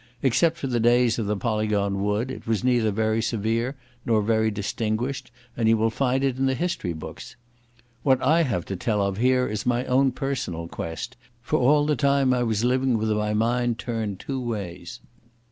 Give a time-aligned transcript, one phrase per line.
[0.23, 4.49] Except for the days of the Polygon Wood it was neither very severe nor very
[4.49, 7.35] distinguished, and you will find it in the history books.
[8.01, 11.95] What I have to tell of here is my own personal quest, for all the
[11.95, 15.01] time I was living with my mind turned two ways.